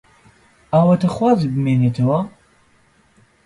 ئاواتەخوازی 0.73 1.51
بمێنیتەوە؟ 1.53 2.19